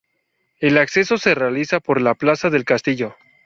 El 0.59 0.79
acceso 0.79 1.17
se 1.19 1.35
realiza 1.35 1.79
por 1.79 2.01
la 2.01 2.15
plaza 2.15 2.49
del 2.49 2.65
Castillo. 2.65 3.15